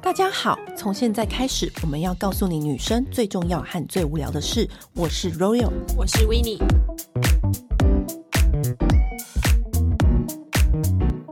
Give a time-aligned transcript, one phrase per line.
[0.00, 4.68] 大家好，从现在开始，我们要告诉你女生最重要和最无聊的事。
[4.94, 6.58] 我是 Royal，我是 Winnie。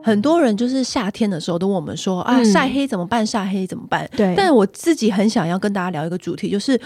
[0.04, 3.26] 很多人就是夏天的时候都问我们说、嗯、啊，晒黑怎么办？
[3.26, 4.08] 晒黑怎么办？
[4.16, 4.34] 对。
[4.36, 6.80] 但我自己很想要跟大家聊一个主题，就是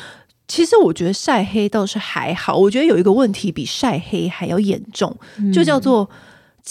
[0.48, 6.08] 其实我觉得晒黑倒是还好，我觉得有一个问题比晒黑还要严重，嗯、就叫做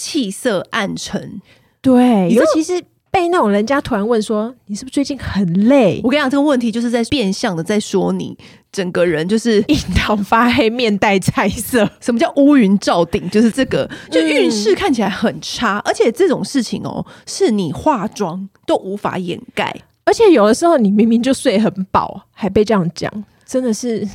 [0.00, 1.42] 气色暗沉。
[1.82, 2.82] 对，尤其是。
[3.12, 8.38] 被那种人家突然问说：“你是不是最近很累？”我跟你讲，这个问题就是在变相的在说你
[8.70, 11.90] 整个人就是 印堂发黑、面带菜色。
[11.98, 13.28] 什么叫乌云罩顶？
[13.28, 19.74] 就是这个，就运势看起来很差，嗯、而且这种事情哦，是你化妆都无法掩盖。
[20.04, 23.12] 而且有的时候你明明就睡很饱，还被这样讲，
[23.44, 24.08] 真的是。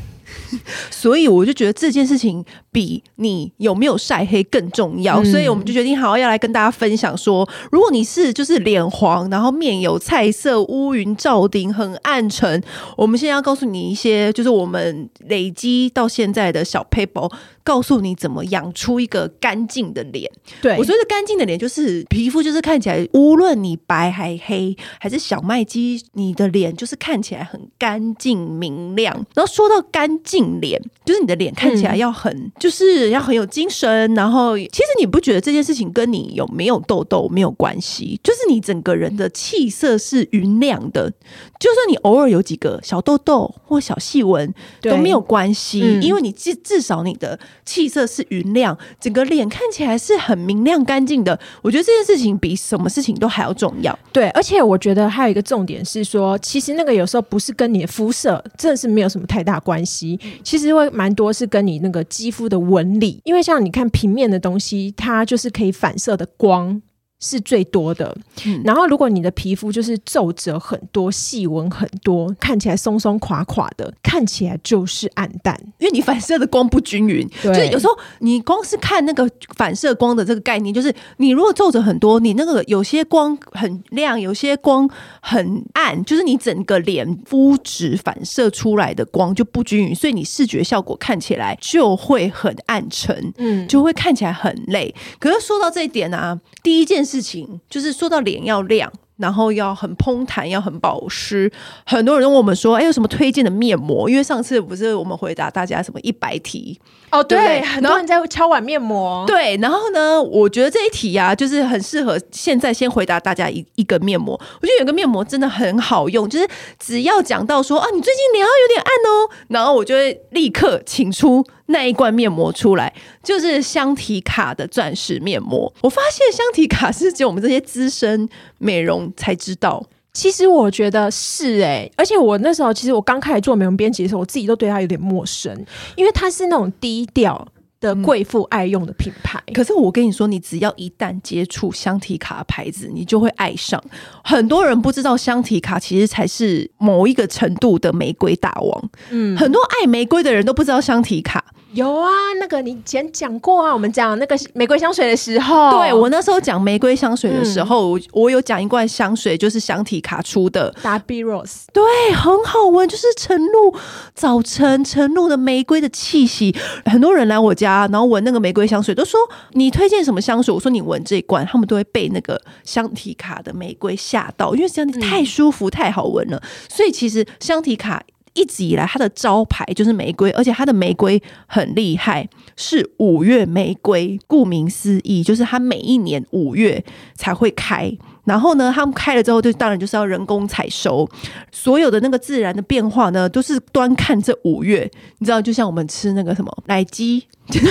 [0.90, 2.44] 所以我就觉得这件事情
[2.76, 12.62] 比你有没有晒黑更重要，嗯、所以我们就决定好要来跟大家分享说，如果你是就是脸黄，然后面有菜色，乌云罩顶，很暗沉，
[12.98, 17.32] 我们现在要告诉你一些，就是我们累积到现在的小 paper，。
[17.66, 20.32] 告诉你怎么养出一个干净的脸。
[20.62, 29.12] 对，我觉得干净的脸就是皮肤，就是看起来无论你白还黑，还是小麦肌，你的脸就是看起来很干净明亮。
[29.34, 34.12] 然后说到干净脸，就是你的脸看起来要很，嗯、就是要很有精神。
[34.16, 41.12] 然后其实你不觉得这件事情跟你有没有痘痘没有关系，就是你整个人的气色是匀亮的。
[41.60, 47.38] 就算你偶尔有几个小痘痘或小细纹都没有关系，嗯、因为你至至少你的。
[47.66, 51.38] 气色是匀亮，整个脸看起来是很明亮干净的。
[51.64, 53.98] 我觉得这件事情比什么事情都还要重要。
[54.14, 60.18] 对，而且我觉得还有一个重点是说，其实那个有时候不是跟你的肤色，真的是没有什么太大关系。
[60.44, 66.82] 其实会蛮多是跟你那个肌肤的纹理，因为像你看平面的东西，它就是可以反射的光。
[67.26, 77.28] 是最多的，嗯、然后如果你的皮肤就是皱褶很多、细纹很多，看起来松松垮垮的，看起来就是暗淡，因为你反射的光不均匀。
[77.42, 84.88] 对，就是有时候你光是看那个反射光的这个概念，就是你如果皱褶很多，你那个有些光很亮，有些光
[85.20, 94.94] 很暗，就是你整个脸肤质反射出来的光就不均匀，所以你视觉效果看起来就会很暗沉，嗯，就会看起来很累。
[95.18, 97.15] 可是说到这一点啊，第一件事。
[97.16, 98.92] 事情就是说到脸要亮。
[99.18, 101.50] 然后要很蓬弹，要很保湿。
[101.86, 106.78] 很多人都问我们说：“哎，有什么推荐的面膜？”因为上次不是我们回答大家什么一百题
[107.12, 109.24] 哦，对，对很多人在敲碗面膜。
[109.26, 114.34] 对，然后呢，我觉得这一题啊，就是很适合现在先回答大家一一个面膜。
[114.62, 116.46] 我觉得有个面膜真的很好用，就是
[116.78, 122.94] 只要讲到说啊，你最近脸有点暗哦，然后我就会立刻请出那一罐面膜出来，
[123.24, 125.72] 就是香缇卡的钻石面膜。
[125.82, 128.28] 我发现香缇卡是只有我们这些资深
[128.58, 129.12] 美容。
[129.18, 129.84] 才知道，
[130.14, 135.54] 其实我觉得是哎、欸，而且我那时候其实我刚开始做美容编辑的时候，我自己都对它有点陌生，
[135.96, 137.48] 因为它是那种低调
[137.80, 139.42] 的贵妇爱用的品牌。
[139.54, 143.82] 可是我跟你说，你只要一旦接触香缇卡的牌子，你就会爱上。
[144.24, 148.90] 很多人不知道香缇卡其实才是某一个程度的玫瑰大王。
[149.10, 151.44] 嗯，很多爱玫瑰的人都不知道香缇卡。
[151.76, 152.10] 有啊，
[152.40, 161.84] 那个你以前讲过啊，我们讲那个玫瑰香水的时候，对，我那时候讲玫瑰香水的时候，嗯、我有讲一罐香水，就是香缇卡出的 Ruby Rose，对，
[162.14, 163.76] 很好闻，就是晨露
[164.14, 166.56] 早晨晨露的玫瑰的气息。
[166.86, 169.20] 很多人来我家，然后闻那个玫瑰香水，都说
[169.52, 170.54] 你推荐什么香水？
[170.54, 176.42] 我说你闻这一罐，他们都会被那个香缇卡的玫瑰吓到，因为香缇太舒服、嗯、太好闻了。
[176.70, 178.02] 所以其实香缇卡。
[178.36, 184.20] 一直以来，它的招牌就是玫瑰，而且它的玫瑰很厉害，是五月玫瑰。
[184.28, 186.84] 顾名思义，就是它每一年五月
[187.16, 187.92] 才会开。
[188.26, 191.08] 然后呢，他们开了之后，就当然就是要人工采收。
[191.52, 194.90] 所有的那个自然的变化呢，都是端看这五月。
[195.20, 197.68] 你知道，就像我们吃那个什么奶鸡，就是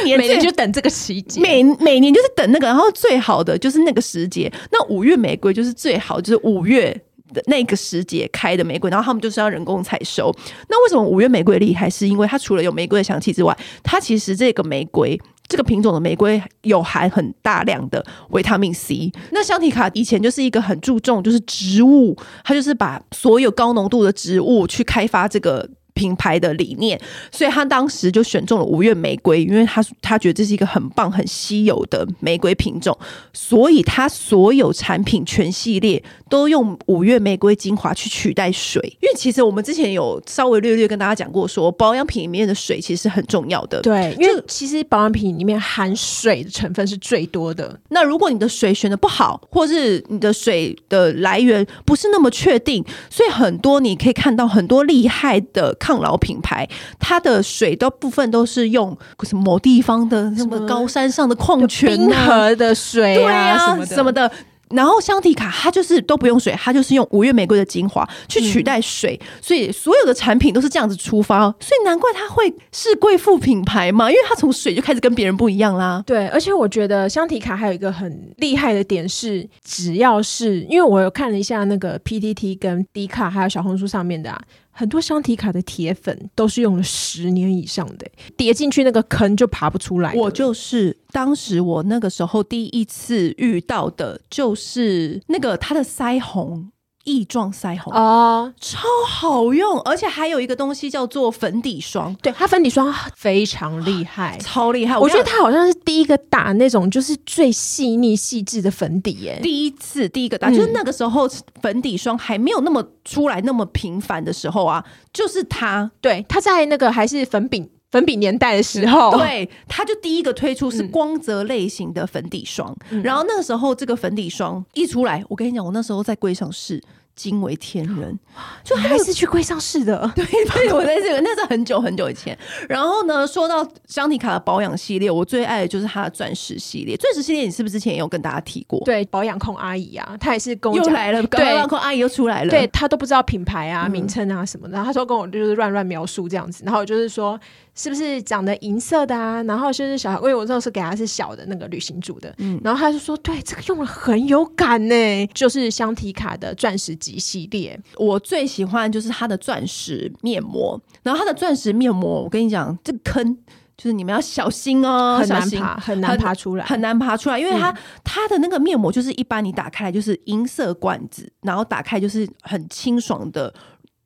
[0.00, 4.52] 一年每年就等这个时节，每 每年就是等那个，然后最好的就是那个时节。
[4.70, 7.02] 那五月玫瑰就是最好，就是五月。
[7.46, 10.34] 那个时节开的玫瑰，然后他们就是要人工采收。
[10.68, 11.88] 那为什么五月玫瑰厉害？
[11.88, 19.12] 是因为它除了有玫瑰的香气之外，它其实这个玫瑰这个品种的玫瑰有含很大量的维他命 C。
[19.32, 27.00] 那香缇卡以前就是一个很注重就是植物，它就是把所有高浓度的植物去开发这个品牌的理念，
[27.30, 32.96] 所以他当时就选中了五月玫瑰，因为他他觉得这是一个很棒、很稀有的玫瑰品种，
[33.32, 38.80] 所以他所有产品全系列都用五月玫瑰精华去取代水。
[39.00, 43.80] 因为其实我们之前有稍微略略跟大家讲过说，说保养品里面的水其实是很重要的。
[43.82, 47.78] 对，因为其实保养品里面含水的成分是最多的。
[47.90, 55.76] 那如果你的水选的不好，或是你的水的来源不是那么确定，所以很多你可以看到很多厉害的。
[55.82, 56.68] 抗老品牌，
[57.00, 63.96] 它的水都部分都是用什么某地方的什么高山上的矿泉冰河的水啊，对啊什么的。
[63.96, 64.32] 什么的
[64.72, 76.02] 然后香缇卡它就是都不用水，它就是用五月玫瑰的精华去取代水，嗯，所以所有的产品都是这样子出发，所以难怪它会是贵妇品牌嘛，因为它从水就开始跟别人不一样啦。
[76.06, 84.40] 对，而且我觉得香缇卡还有一个很厉害的点是，只要是因为我有看了一下那个 PTT 跟 D 卡还有小红书上面的啊。
[84.72, 90.12] 很多香缇卡的铁粉都是用了十年以上的，跌进去那个坑就爬不出来。
[90.14, 96.71] 我就是当时我那个时候第一次遇到的，就是那个它的腮红。
[97.04, 97.92] 液状腮红。
[97.92, 104.98] 哦，超好用，而且还有一个东西叫做粉底霜，对，它粉底霜非常厉害， 超厉害。
[104.98, 111.28] 我觉得它好像是第一个打那种就是最细腻细致的粉底耶，第一次第一个打，嗯，就是那个时候
[111.60, 117.68] 粉底霜还没有那么出来那么频繁的时候啊，就是它，对，它在那个还是粉饼。
[117.92, 126.82] 粉饼年代的时候， 对，他就第一个推出是光泽类型的粉底霜，嗯，然后那个时候这个粉底霜一出来，我跟你讲，我那时候在柜上试。
[127.14, 128.18] 惊为天人，
[128.64, 130.10] 就还是去柜上试的。
[130.16, 132.36] 对 对，我在这个那是很久很久以前。
[132.66, 136.96] 然后呢，说到香缇卡的保养系列，我最爱的就是它的钻石系列。
[136.96, 138.80] 钻石系列，你是不是之前也有跟大家提过？
[138.86, 142.50] 对，保养控阿姨啊，她也是跟我又来了，保养控阿姨又出来了。
[142.50, 146.64] 对，她都不知道品牌啊、名称啊什么的，她说跟我就是乱乱描述这样子。
[146.64, 147.38] 然后就是说，
[147.74, 149.42] 是不是长得银色的啊？
[149.44, 152.34] 然后就是小孩，因为我知道是给他是小的那个旅行组的。
[152.38, 160.78] 嗯，然后他就说，对，这个用了很有感呢，就是香缇卡的钻石级系列，我最喜欢就是它的钻石面膜。
[161.02, 163.38] 然后它的钻石面膜，我跟你讲，这个坑
[163.76, 173.52] 就是你们要小心哦，很难爬，很难爬出来，很难爬出来，因为它、嗯、它的那个面膜就是一般你打开来就是银色罐子，然后打开就是很清爽的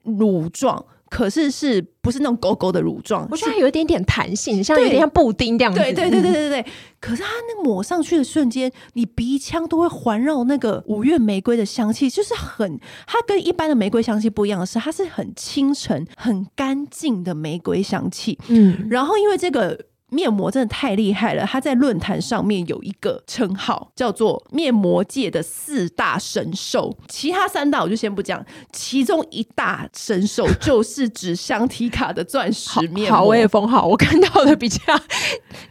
[0.04, 0.82] 乳状。
[1.08, 3.26] 可是是不是那种勾勾的乳状？
[3.30, 5.80] 我觉得它有一点点弹性，像有点像布丁这样子。
[5.80, 6.66] 对对对对对对。
[7.00, 18.38] 可是它那抹上去的瞬间，你鼻腔都会环绕那个五月玫瑰的香气，就是很它跟一般的玫瑰香气不一样的是，它是很清晨、很干净的玫瑰香气。
[18.48, 19.78] 嗯，然后因为这个。
[20.10, 26.96] 面膜真的太厉害了，他在论坛上面有一个称号，叫做面膜界的四大神兽。
[27.08, 33.18] 其他三大我就先不讲，其中一大神兽就是指香缇卡的钻石面膜。
[33.18, 33.84] 好，我也封号。
[33.84, 34.78] 我看到的比较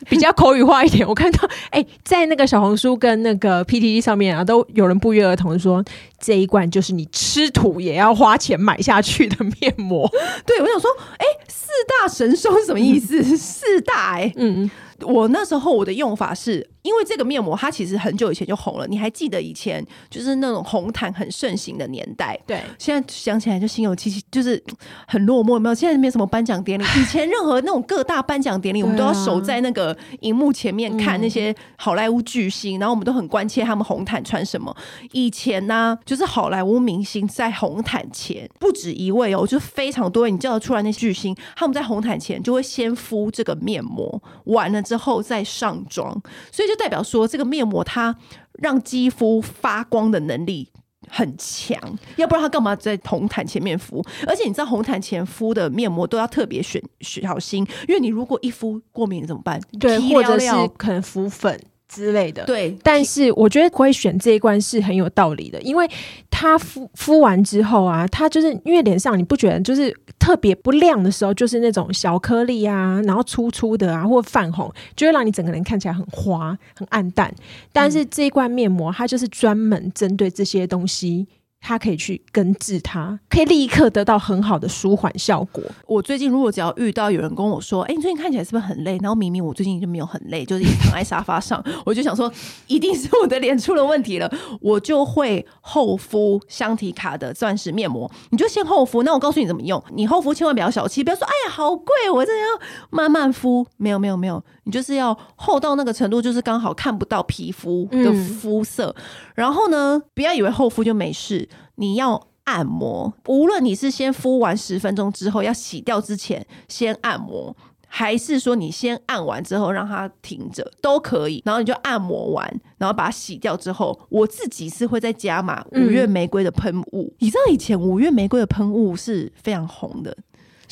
[0.10, 5.82] 比较口语化一点，我看到哎、欸，在那个小红书跟那个 PTT 上面啊，都有人不约而同的说，
[6.20, 10.12] 这一罐就是你吃土也要花钱买下去的面膜。
[10.46, 13.24] 对，我想说，哎、欸，四大神兽是什么意思？
[13.38, 14.25] 四大哎、欸。
[14.36, 14.69] 嗯，
[15.01, 18.86] 我那时候我的用法是，因为这个面膜它其实很久以前就红了。
[18.86, 22.40] 你还记得以前就是那种红毯很盛行的年代？
[22.46, 24.64] 对，现在想起来就心有戚戚，就是
[25.08, 25.54] 很落寞。
[25.54, 25.74] 有没有？
[25.74, 34.76] 现在没什么颁奖典礼， 以前任何那种各大颁奖典礼，我们都要守在那个荧幕前面看那些好莱坞巨星，然后我们都很关切他们红毯穿什么。
[35.12, 40.30] 以前呢、啊，就是好莱坞明星在红毯前不止一位哦，就非常多。
[40.30, 44.22] 你叫得出来那些巨星，他们在红毯前就会先敷这个面膜。
[44.46, 46.12] 完了之后再上妆，
[46.52, 48.15] 所以就代表说这个面膜它
[48.53, 50.72] 让肌肤发光的能力
[51.08, 51.79] 很强，
[52.15, 54.03] 要不然他干嘛在红毯前面敷？
[54.27, 59.62] 而且你知道红毯前敷的面膜都要特别选小心，因为你如果一敷过敏怎么办？
[59.79, 61.60] 对，或者是可能敷粉。
[61.88, 65.89] 之类的，对，但是我觉得会选这一罐是很有道理的，因为
[66.30, 77.34] 它敷敷完之后啊，它就是因为脸上你不觉得就是特别不亮的时候，就是那种小颗粒啊，然后粗粗的啊，或泛红，就会让你整个人看起来很花、很暗淡。
[77.72, 81.27] 但是这一罐面膜，它就是专门针对这些东西。
[81.67, 85.63] 它可以去根治它，可以立刻得到很好的舒缓效果。
[85.88, 92.31] 我最近如果只要遇到有人跟我说：“哎、欸，你最近看起来是不是很累？”然后明明我最近就没有很累，就是一直躺在沙发上， 我就想说，
[92.67, 94.31] 一定是我的脸出了问题了。
[94.62, 99.01] 我就会厚敷香缇卡的钻石面膜，你就先厚敷。
[99.01, 102.60] 那我告诉你怎么用，你厚敷千万不要小气，不要说：“哎呀，好贵，我真的要
[102.91, 108.93] 慢慢敷。”没有，没有，没有，你就是要厚到那个程度，就是刚好看不到皮肤的肤色。
[108.98, 109.03] 嗯、
[109.34, 111.50] 然后呢，不要以为厚敷就没事。
[111.75, 117.55] 你要按摩，无论你是先敷完十分钟之后要洗掉之前先按摩，
[117.88, 121.41] 还是说你先按完之后让它停着都可以。
[121.46, 127.03] 然后你就按摩完，然后把它洗掉之后，我自己是会再加码五月玫瑰的喷雾。
[127.03, 130.15] 嗯、你知道以前五月玫瑰的喷雾是非常红的。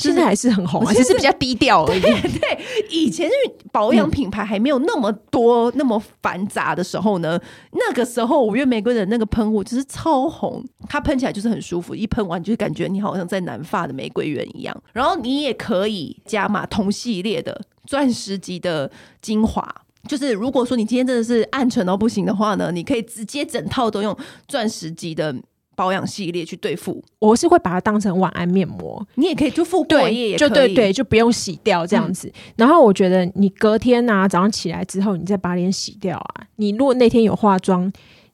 [0.07, 2.00] 现在还是很红，啊，只是比较低调而已。
[2.00, 3.33] 对， 对，以前是
[3.72, 7.39] 保养品牌还没有那么多，嗯、那么繁杂的时候呢，
[7.72, 14.83] 那个时候五月玫瑰的那个喷雾就是超红，它喷起来就是很舒服，一喷完就是感觉你好像在南发的玫瑰园一样。
[14.91, 18.89] 然后你也可以加码同系列的钻石级的
[19.22, 19.67] 精华，
[20.07, 24.15] 就是如果说你今天真的是暗沉到不行的话呢，你可以直接整套都用
[24.48, 25.36] 钻石级的。
[25.75, 32.27] 保养系列去对付，我是会把它当成晚安面膜，你也可以就敷过夜也可以，就对对，就不用洗掉这样子。
[32.27, 37.92] 嗯、然后我觉得你隔天啊早上起来之后，你再把脸洗掉啊，你如果那天有化妆，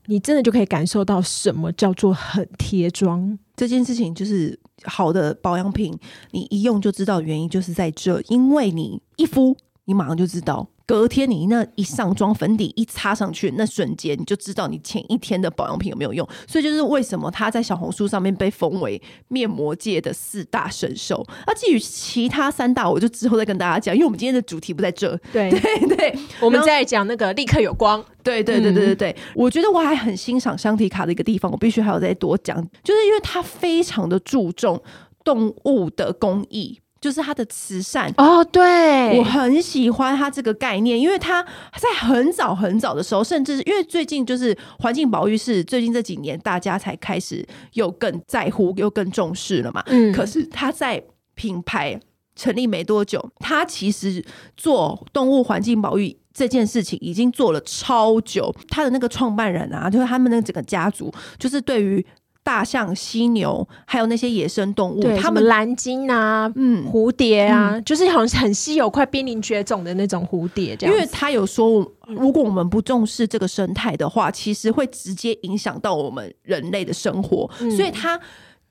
[0.07, 4.13] 你真的就可以感受到什么叫做很贴妆这件事情。
[4.13, 5.97] 就是好的保养品，
[6.31, 9.55] 你一用就知道原因，就是在这，因为你一敷，
[9.85, 10.67] 你马上就知道。
[10.89, 16.27] 隔天你那一上妆，粉底一擦上去，那瞬间你就知道你前一天的保养品有没有用。
[16.47, 21.23] 所以就是为什么它在小红书上面被封为面膜界的四大神兽。
[21.45, 25.15] 那至于其他三大，我就之后再跟大家讲，因为我们今天的主题不在这。
[25.31, 28.03] 对 对对，我们在讲那个立刻有光。
[28.23, 34.81] 对对对对对对，我觉得我还很欣赏香缇卡的一个地方，我必须还要再多讲，就是因为它非常的注重
[35.23, 36.79] 动物的公益。
[37.01, 41.41] 就是他的慈善哦，对，我很喜欢他这个概念，因为他
[41.77, 49.81] 在很早很早的时候，甚至是因为最近就是环境保育是最近这几年大家才开始又更在乎又更重视了嘛。
[49.87, 51.01] 嗯，可是他在
[51.35, 51.97] 品牌
[52.35, 54.23] 成立没多久，他其实
[54.57, 58.53] 做动物环境保育这件事情已经做了超久。
[58.67, 62.05] 他的那个创办人啊，就是他们那整个家族，就是对于。
[62.41, 70.75] 大象、犀牛，还有那些野生动物，他们蓝鲸啊，嗯，蝴蝶啊，嗯、就是好像很稀有、快濒临绝种的那种蝴蝶。
[70.75, 77.47] 这样，因为他有说，如果我们不重视这个生态的话，其实会直接影响到我们人类的生活。
[77.59, 78.19] 嗯、所以他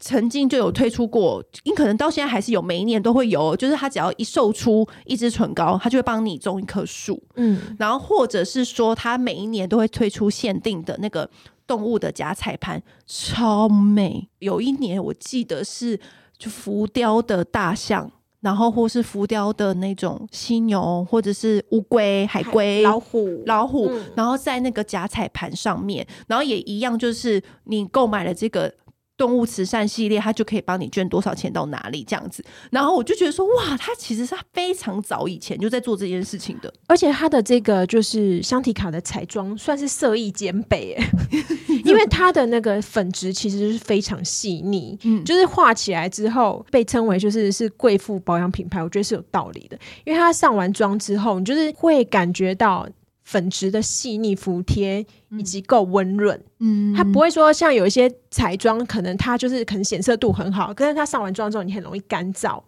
[0.00, 3.54] 曾经就有推出过，因可能到现在还是有，每一年都会有。
[3.54, 7.22] 就是他只要一售出一支唇膏，他就会帮你种一棵树。
[7.36, 11.30] 嗯，然后或者是说，他每一年都会推出限定的那个。
[11.68, 16.00] 动物的假彩盘超美，有一年我记得是
[16.36, 18.10] 就浮雕的大象，
[18.40, 28.74] 然后或是浮雕的那种犀牛，或者是乌龟、海龟、老虎、老虎，嗯、然后在那个假彩盘上面，然后也一样，就是你购买了这个。
[29.18, 40.96] 动物慈善系列，它就可以帮你捐多少钱到哪里这样子，然后我就觉得说，哇，它其实是非常早以前就在做这件事情的，而且它的这个就是香缇卡的彩妆算是色艺兼备，
[41.84, 52.88] 因为它的那个粉质其实是非常细腻，嗯，就是画起来之后被称为就是是贵妇保养品牌，我觉得是有道理的，因为它上完妆之后，你就是会感觉到。
[53.28, 55.04] 粉质的细腻服帖
[55.36, 62.58] 以及够温润，嗯，它不会说像有一些彩妆，可能它就是可能显色度很好，可是它上完妆之后你很容易干燥。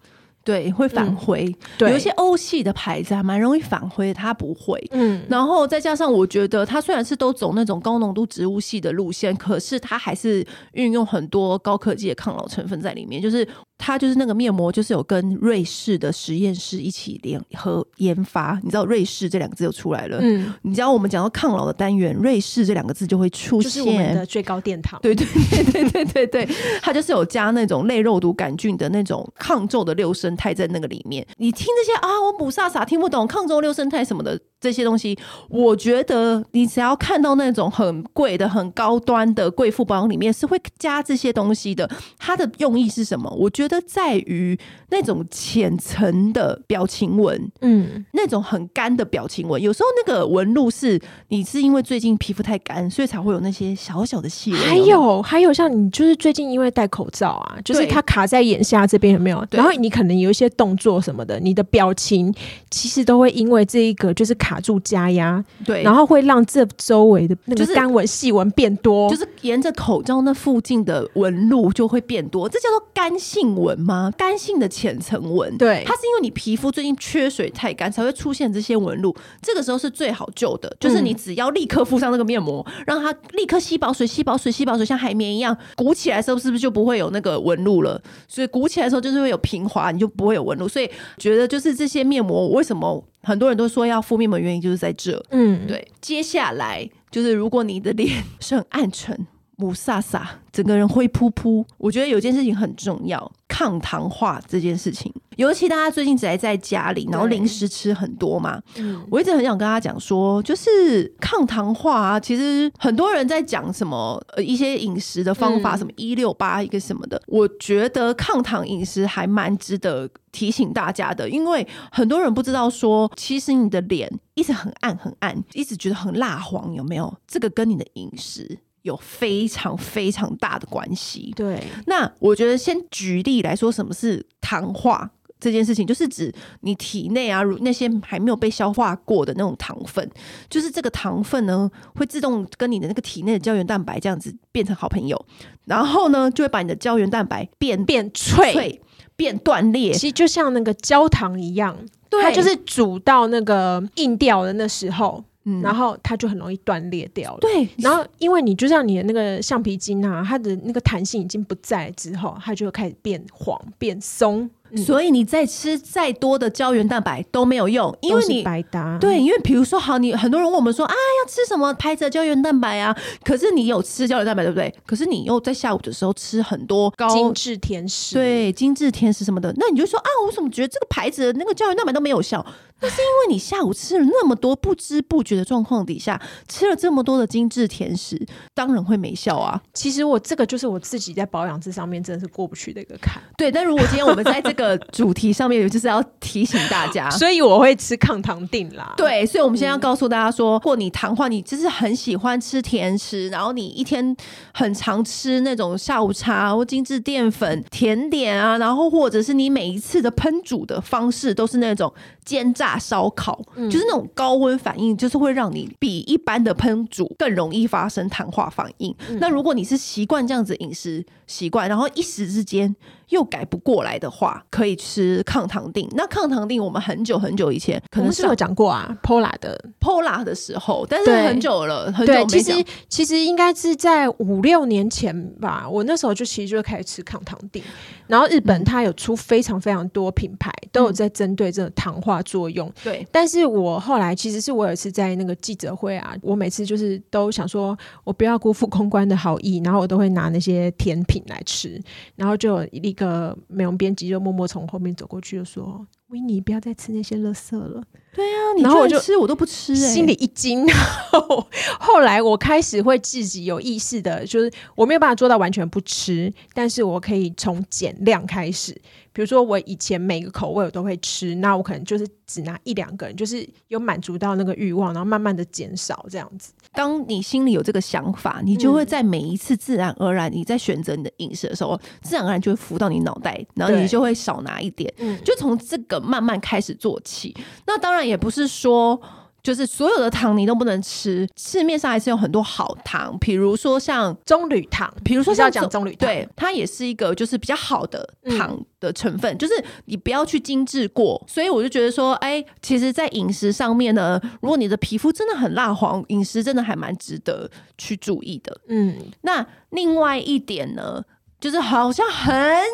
[0.43, 1.45] 对，会反灰。
[1.45, 4.83] 嗯、对，有一些欧系的牌子还蛮容易反灰，它不会。
[4.89, 13.21] 嗯，然后再加上我觉得它虽然是都走那种高浓度植物系的路线，可是它还是运用很多高科技的抗老成分在里面。
[13.21, 13.47] 就是
[13.81, 18.59] 它就是那个面膜，就是有跟瑞士的实验室一起联合研发。
[18.63, 20.19] 你知道瑞士这两个字就出来了。
[20.21, 23.63] 嗯，你知道我们讲到抗老的单元，瑞士这两个字就会出现。
[23.63, 24.99] 就是我们的最高殿堂。
[25.01, 26.49] 对对对对对对对，
[26.81, 35.17] 它就是有加那种类肉毒杆菌的那种抗皱的六生态在那个里面，你听这些啊，我母萨萨听不懂，抗皱六生态什么的这些东西，
[35.49, 43.27] 我觉得你只要看到那种很贵的、很高端的贵妇保养里面是会加这些东西的，它的用意是什么？
[43.31, 44.57] 我觉得在于
[44.89, 50.99] 那种浅层的表情纹，嗯，那种很干的表情纹，有时候那个纹路是
[51.29, 54.59] 你是因为最近皮肤太干，所以才会有那些小小的细纹。
[54.59, 59.45] 还有还有，像你就是最近因为戴口罩啊，就是它卡在眼下这边有没有？
[59.51, 62.33] 然后你可能有一些动作什么的，你的表情
[62.69, 74.11] 其实都会因为这一个就是卡住加压，对，然后会让这周围的那个干纹细纹变多，就是沿着口罩那附近的纹路就会变多，这叫做干性纹吗？
[74.17, 88.01] 干性的浅层纹，对，它是因为你皮肤最近缺水太干才会出现这些纹路，这个时候是最好救的，就是你只要立刻敷上那个面膜，嗯、让它立刻吸饱水、吸饱水、吸饱水，像海绵一样鼓起来的时候，是不是就不会有那个纹路了？
[88.27, 90.67] 所以鼓起来的时候就是会有平滑，你就不会有纹路。
[90.67, 94.39] 所以觉得就是这些面膜，为什么很多人都说要敷面膜？
[94.39, 95.23] 原因就是在这。
[95.31, 95.87] 嗯，对。
[95.99, 99.27] 接下来就是如果你的脸 是很暗沉、
[99.61, 101.65] 雾煞煞，整个人灰扑扑。
[101.77, 108.61] 我觉得有件事情很重要，抗糖化这件事情，尤其大家最近宅在家里，然后零食吃很多嘛。
[108.77, 127.13] 嗯，我一直很想跟大家讲说，就是抗糖化啊，其实很多人在讲什么呃一些饮食的方法，嗯、什么一六八一个什么的，我觉得抗糖饮食还蛮值得提醒大家的，因为很多人不知道说，其实你的脸一直很暗很暗，一直觉得很蜡黄，有没有？
[127.27, 128.59] 这个跟你的饮食。
[128.83, 131.31] 有非常非常大的关系。
[131.35, 135.09] 对，那我觉得先举例来说，什么是糖化
[135.39, 140.07] 这件事情，就是指你体内啊，那些还没有被消化过的那种糖分，
[140.49, 145.25] 就是这个糖分呢，会自动跟你的那个体内的胶原蛋白这样子变成好朋友，
[145.65, 148.81] 然后呢，就会把你的胶原蛋白变变脆、脆、
[149.15, 151.75] 变断裂，其实就像那个焦糖一样，
[152.21, 155.23] 它就是煮到那个硬掉的那时候。
[155.45, 157.39] 嗯，然后它就很容易断裂掉了。
[157.39, 164.49] 对，然后因为你就像你的那个橡皮筋啊，它的那个弹性已经不在之后，它就会开始变黄、变松。
[164.77, 168.97] 所以你再吃再多的胶原蛋白都没有用，因为你白搭。
[168.99, 172.95] 对，因为比如说，好，你很多人问我们说啊，要吃什么牌子的胶原蛋白啊？
[173.21, 174.73] 可是你有吃胶原蛋白，对不对？
[174.85, 182.45] 可是你又在下午的时候吃很多高精致甜食，对，精致甜食什么的，那你就说啊，我怎么觉得这个牌子的那个胶原蛋白都没有效？
[182.81, 188.19] 那是因为你下午吃了那么多，不知不觉的状况底下，吃了这么多的精致甜食，
[188.53, 189.61] 当然会没效啊。
[189.73, 193.21] 其实我这个就是我自己在保养这上面真的是过不去的一个坎。
[193.37, 198.93] 对，但如果今天我们在这个主题上面，就是要提醒大家， 所以我会吃抗糖定啦。
[198.97, 204.15] 对，所以我们现在要告诉大家说，如果你糖化，你就是很喜欢吃甜食，然后你一天
[204.53, 211.93] 很常吃那种下午茶或精致淀粉甜点啊，然后或者是你每一次的烹煮的方式都是那种
[212.31, 212.77] 煎炸。
[212.81, 218.93] 烧烤就是那种高温反应，就是会让你比一般的烹煮更容易发生糖化反应。
[219.07, 222.75] 嗯、那如果你是习惯这样子饮食习惯，然后一时之间
[223.09, 225.87] 又改不过来的话，可以吃抗糖定。
[225.91, 232.25] 那抗糖定我们很久很久以前可能是有讲过啊，Pola 的 Pola 的时候，但是很久了，很久。
[232.25, 237.63] 其实其实应该是在五六年前吧，我那时候就其实就开始吃抗糖定。
[238.07, 242.71] 然后日本它有出非常非常多品牌，嗯、都有在针对这个糖化作用。
[242.83, 251.81] 对，但是我后来其实是我有一次在那个记者会啊，我每次就是都想说，我不要辜负公关的好意，然后我都会拿那些甜品来吃，
[252.15, 255.85] 然后就有一个美容编辑就默默从后面走过去就说。
[256.07, 257.81] 维尼，不要再吃那些垃圾了。
[258.13, 260.67] 对啊，你然后我就吃，我都不吃，欸，心里一惊。
[260.67, 261.47] 后，
[261.79, 268.75] 后来我开始会自己有意识的，就是我没有办法做到完全不吃，但是我可以从减量开始。
[269.13, 276.53] 比如说，我以前每个口味我都会吃，那我可能就是只拿一两个人，就是有满足到那个欲望，然后慢慢的减少这样子。
[276.73, 284.93] 当你心里有这个想法，你就会在每一次自然而然你在选择你的饮食的时候，自然而然就会浮到你脑袋，然后你就会少拿一点，
[285.25, 287.35] 就从这个慢慢开始做起。
[287.67, 289.01] 那当然也不是说。
[289.43, 299.53] 就是所有的糖你都不能吃，市面上还是有很多好糖，比如说像棕榈糖，比如说像讲棕榈糖，对，它也是一个就是比较好的糖的成分，嗯、就是
[299.85, 301.23] 你不要去精致过。
[301.27, 308.55] 所以我就觉得说，哎、欸，其实，在饮食上面呢，如果你的皮肤真的很蜡黄，饮食真的还蛮值得去注意的。
[308.67, 311.03] 嗯，那另外一点呢？
[311.41, 312.31] 就是好像很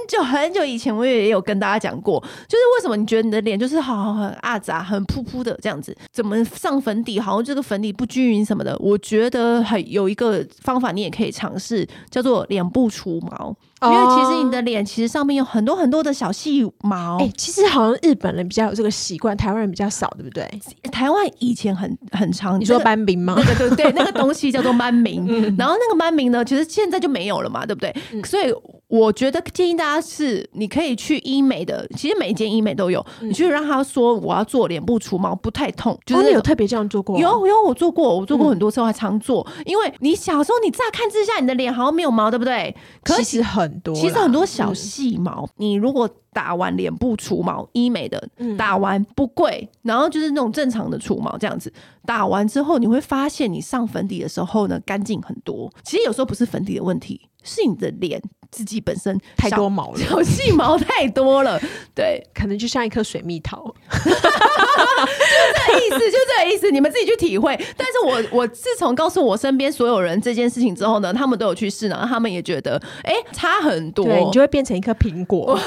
[0.09, 8.77] 久很久以前，我也有跟大家讲过，就是为什么你觉得你的脸就是好好很阿杂、很扑扑的这样子，怎么上粉底好像这个粉底不均匀什么的？
[8.79, 13.55] 我觉得还有一个方法，你也可以尝试，叫做脸部除毛。
[13.79, 20.49] 因为其实你的脸其实上面有很多很多的小细毛，哎、欸，其实好像日本人比较有这个习惯，台湾人比较少，对不对？
[20.91, 23.35] 台湾以前很很长，你说斑明吗？
[23.37, 27.95] 那个对对，那个 东西叫做斑明，嗯、然后那个斑明呢，其实现在就没有了嘛，对不对？
[28.13, 28.51] 嗯、所以
[28.87, 42.75] 我觉得建议大家是，你可以去医美的，其实每一间医美都有，嗯、你去让他说我要做脸部除毛，不太痛，就是、哦、有特别这样做过，有有我做过，我做过很多次，我还常做，嗯、因为你小时候你乍看之下，你的脸好像没有毛，对不对？
[43.03, 43.66] 可其实很。
[43.67, 51.71] 很多，其实很多小细毛，嗯、你如果打完脸部除毛，医美的打完不贵，然后就是那种正常的除毛这样子，
[52.05, 55.71] 打完之后你会发现你上粉底的时候呢，干净很多。
[55.83, 61.59] 其实有时候不是粉底的问题，是你的脸自己本身太多毛了， 小细毛太多了，
[61.95, 63.73] 对，可能就像一颗水蜜桃。
[63.97, 67.55] 就这意思，就这意思，你们自己去体会。
[67.75, 75.59] 但是我我自从告诉我身边所有人这件事情之后呢，他们都有去试，然后他们也觉得，哎、欸，差很多，对，你就会变成一颗苹果。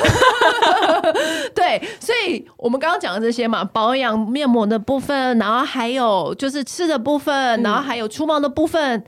[1.54, 9.04] 对，所以我们刚刚讲的这些嘛，保养面膜的部分，然后还有就是吃的部分，然后还有除毛的部分，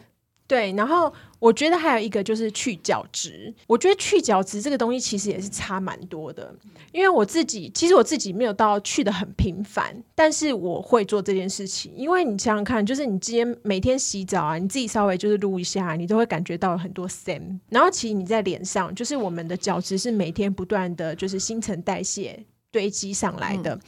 [0.46, 1.12] 对，然后。
[1.42, 6.54] 我觉得还有一个就是去角质，我觉得去角质这个东西其实也是差蛮多的。
[6.92, 11.92] 因为我自己其实我自己没有到去的很频繁，但是我会做这件事情。
[11.96, 17.58] 因为你想想看，就是你今天每天洗澡啊，你自己稍微就是撸一下，你都会感觉到很多 SAM。
[17.70, 22.38] 然后其实你在脸上，就是我们的角质是每天不断的就是新陈代谢
[22.70, 23.74] 堆积上来的。
[23.74, 23.80] 嗯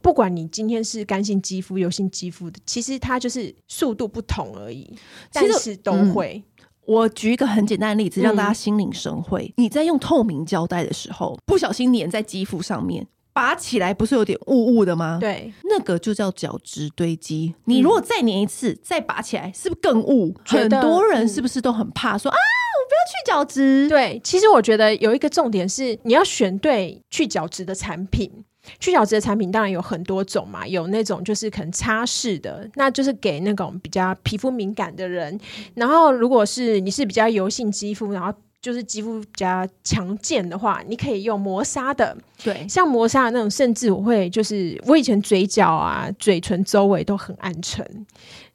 [0.00, 4.88] 不管你今天是干性肌肤、油性肌肤的，其实它就是速度不同而已，
[5.32, 6.36] 但是都会。
[6.36, 6.44] 嗯、
[6.88, 9.44] 我举一个很简单的例子，让大家心领神会。
[9.58, 15.18] 嗯、你在用透明胶带的时候，不小心粘在肌肤上面，拔起来不是有点雾雾的吗？
[15.20, 17.54] 对，那个就叫角质堆积。
[17.66, 20.34] 你如果再粘一次，嗯、再拔起来，是不是更雾？
[20.46, 22.38] 很多人是不是都很怕说、嗯、啊？
[22.80, 23.86] 我不要去角质。
[23.90, 28.32] 对，其实我觉得有一个重点是，你要选对去角质的产品。
[28.80, 35.38] 去角质的产品当然有很多种嘛，有那种就是可能擦拭的，那就是给那种比较皮肤敏感的人。
[35.74, 42.16] 然后如果是你是比较油性肌肤，然后就是肌肤比较强健的话，你可以用磨砂的。
[42.42, 48.06] 对，像磨砂的那种，甚至我会就是我以前嘴角啊、嘴唇周围都很暗沉。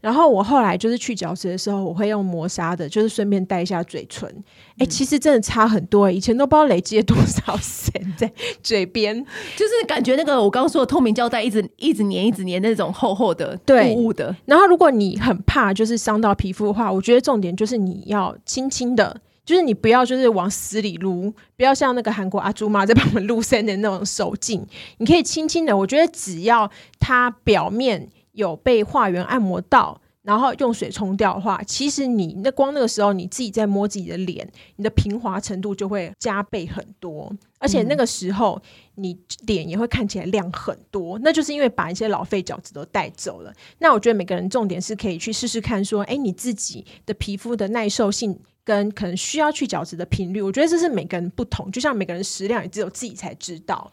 [0.03, 4.29] 然后我后来就是去角质的时候，我会用磨砂的，就是顺便带一下嘴唇。
[4.71, 8.29] 哎、嗯，其实真的差很多，以前都不知道累积了多少钱在
[8.61, 9.15] 嘴边，
[9.55, 14.35] 就是感觉那个我刚刚说的透明胶带一直一直粘一直粘那种厚厚的、对雾雾的。
[14.43, 25.77] 然后如果你很怕就是伤到皮肤的话，我觉得重点就是你要轻轻的，就是你不要就是往死里撸，不要像那个韩国阿朱妈在帮我们撸线的那种手劲，你可以轻轻的。
[25.77, 28.09] 我觉得只要它表面。
[28.33, 38.61] 有被化源按摩到，然后用水冲掉的话，其实你那光那个时候你自己在摸自己的脸，你的平滑程度就会加倍很多，而且那个时候
[38.95, 43.53] 你脸也会看起来亮很多，那就是因为把一些老废角质都带走了。
[43.79, 53.91] 那我觉得每个人重点是可以去试试看，说，哎，你自己的皮肤的耐受性跟可能需要去角质的频率，我觉得这是每个人不同，就像每个人食量也只有自己才知道。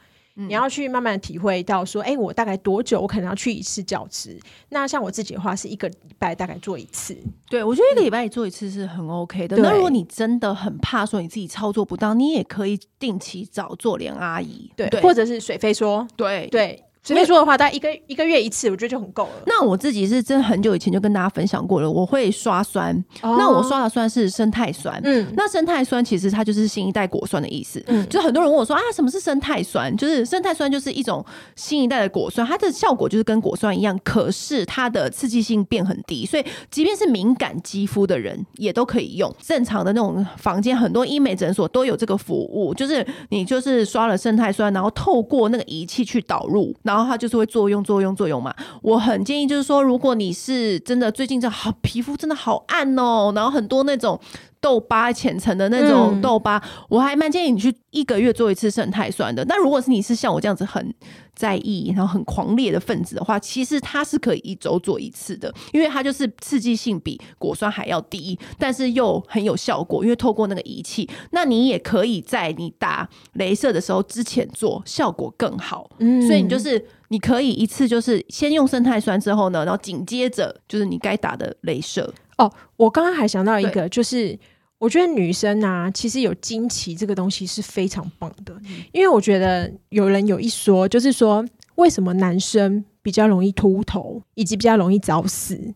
[0.48, 4.38] 你要去慢慢体会到说，哎、欸，我大概多久我可能要去一次教职？
[4.70, 7.16] 那像我自己的话，是一个礼拜大概做一次。
[7.48, 9.56] 对，我觉得一个礼拜做一次是很 OK 的。
[9.58, 16.84] 那、嗯、如果你真的很怕说你自己操作不当，你也可以定期找做脸阿姨，对，对或者是水飞说，对对。
[17.02, 19.42] 所以说的话，大概一个一个月一次，我觉得就很够了。
[19.46, 22.94] 那我自己是真很久以前就跟大家分享过了，我会刷酸。
[23.22, 25.00] 哦、那我刷的酸是生态酸。
[25.04, 27.82] 嗯，那生态酸其实它就是新一代果酸的意思。
[27.86, 29.94] 嗯，就很多人问我说啊，什么是生态酸？
[29.96, 31.24] 就是生态酸就是一种
[31.56, 39.34] 新一代的果酸，它的效果就是跟果酸一样，可是它的刺激性变很低，所以即便是敏感肌肤的人也都可以用。
[39.40, 47.70] 正常的那种房间，很多医美诊所都有这个服务，就是你就是刷了生态酸，然后透过那个仪器去导入，然后它就是会作。
[47.70, 54.18] 用作用作用嘛，我很建议就是说，如果你是真的最近这好皮肤真的好暗哦，然后很多那种
[54.60, 59.44] 痘疤浅层的那种痘疤，嗯、我还蛮建议你去一个月做一次胜肽酸的。
[59.46, 60.94] 那如果是你是像我这样子很
[61.34, 75.88] 在意，然后很狂烈的分子的话，其实它是可以一周做一次的，因为它就是刺激性比果酸还要低，但是又很有效果，因为透过那个仪器，那你也可以在你打镭射的时候之前做，效果更好。
[75.98, 76.84] 嗯，所以你就是。
[77.12, 82.08] 你可以一次就是先用胜肽酸之后呢，然后紧接着就是你该打的镭射
[82.44, 82.52] 哦。
[82.76, 84.38] 我刚刚还想到一个，就是
[84.78, 95.74] 我觉得女生啊，其实有惊奇这个东西是非常棒的，嗯、因为我觉得有人有一说，就是说为什么男生比较容易秃头，以及比较容易早死。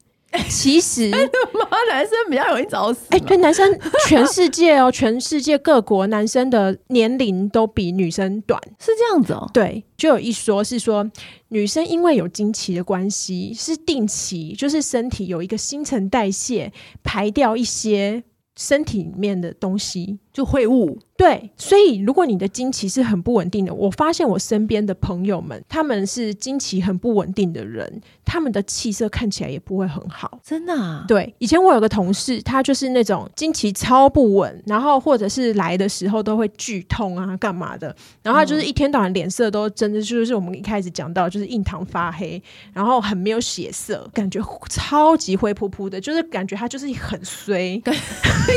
[0.49, 1.13] 其实，
[1.89, 3.07] 男生比较容易早死。
[3.11, 9.49] 哎，对，男生全世界哦，全世界各国男生的年龄都比女生短，是这样子哦。
[9.53, 11.11] 对，就有一说是说，
[11.49, 18.23] 女生因为有经期的关系，是定期，就是身体有一个新陈代谢，排掉一些
[18.57, 20.99] 身体里面的东西，就会误。
[21.17, 30.41] 对，所以如果你的经期是很不稳定的，我发现我身边的朋友们，他们是经期很不稳定的人，他们的气色看起来也不会很好。
[30.43, 31.05] 真的啊？
[31.07, 37.95] 对，以前我有个同事，他就是那种经期超不稳，然后或者是来的时候都会剧痛啊，干嘛的，
[38.25, 42.43] 然后他就是一天到晚脸色都真的就是我们一开始讲到，就是印堂发黑，
[42.73, 47.95] 然后很没有血色，感觉超级灰扑扑的，就是感觉他就是很衰，感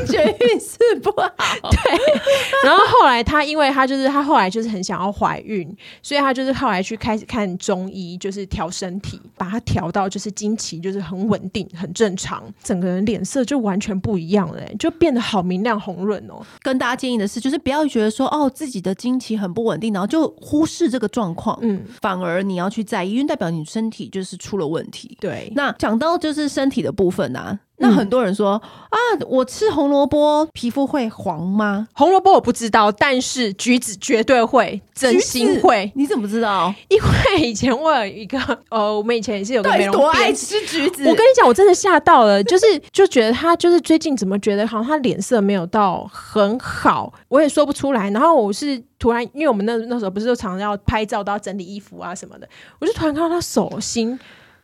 [0.08, 1.67] 觉运势不好。
[1.72, 2.22] 对。
[2.64, 5.68] 然后后来她，因为她就是她后来就是很想要怀孕，
[6.02, 16.42] 所以她就是后来去开始看中医，就是调身体，把她调到就是经期就是很稳定、很正常，整个人脸色就完全不一样了，就变得好明亮红润哦。
[16.62, 25.18] 跟大家建议的是，就是不要觉得说哦自己的经期很不稳定，然后就忽视这个状况，嗯，反而你要去在意，因为代表你身体就是出了问题。
[25.20, 27.60] 对，那讲到就是身体的部分啊。
[27.80, 31.88] 那很多人说、嗯、啊，我吃红萝卜皮肤会黄吗？
[31.94, 35.92] 红萝卜我不知道，但是橘子绝对会，真心会。
[35.96, 36.74] 你怎么知道？
[36.90, 41.04] 因为以前我有一个呃， 我们以前也是有个美容多爱吃橘子。
[41.08, 48.10] 我跟你讲，我真的吓到了， 就是就觉得他就是最近怎么觉得好像他脸色没有到很好，我也说不出来。
[48.10, 54.20] 然后我是突然，因为我们那那时候不是都常常要拍照，都要整理衣服啊什么的，我就突然看到他手心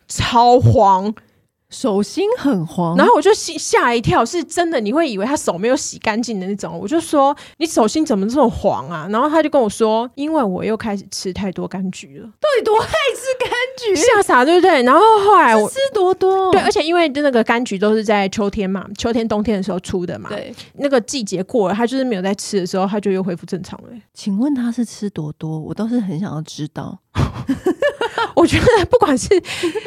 [0.08, 1.14] 超黄。
[1.74, 6.78] 手心很黄，然后我就吓一跳，是真的，你会以为他手没有洗干净的那种。
[6.78, 9.08] 我就说你手心怎么这么黄啊？
[9.10, 12.26] 然后他就跟我说，因为我又开始吃太多柑橘了。
[12.40, 13.96] 到底多爱吃柑橘？
[13.96, 14.82] 吓傻对不对？
[14.84, 23.88] 然后后来我吃多多，对，而且因为那个柑橘都是在秋天嘛，秋天冬天的时候出的嘛，对，那个季节过了，他就是没有在吃的时候，他就又恢复正常了。
[24.12, 25.58] 请问他是吃多多？
[25.58, 27.00] 我倒是很想要知道。
[28.34, 29.28] 我觉得不管是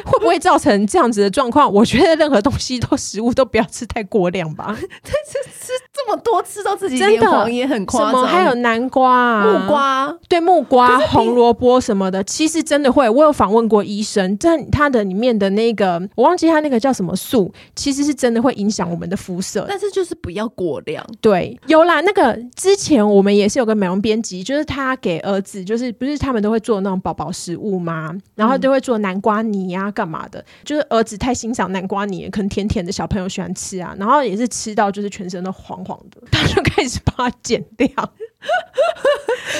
[0.04, 4.66] 会不会造成这样子的状况，我觉得任何东西都食物都不要吃太过量吧。
[4.68, 8.26] 但是吃这么多，吃到自己脸黄也很夸张。
[8.26, 13.08] 还有南瓜、啊、木瓜，对木瓜、红萝卜什么的，其实真的会。
[13.08, 19.64] 我有访问过医生，但它的里面的那个，我忘记它那个叫什么素，其实是真的会影响我们的肤色。
[19.68, 21.04] 但是就是不要过量。
[21.20, 22.00] 对，有啦。
[22.02, 28.14] 那个之前我们也是有个美容编辑，就是他给儿子，就是不是他们都会做那种宝宝食物吗？
[28.34, 30.44] 然后就会做南瓜泥呀、啊，干嘛的？
[30.64, 33.94] 就是儿子太欣赏南瓜泥，可能甜甜的小朋友喜欢吃啊。
[33.98, 37.88] 然后也是吃到就是全身都黄黄的， 他就开始把它剪掉。